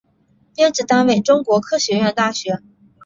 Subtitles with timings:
[0.55, 2.63] 编制单位中国科学院大学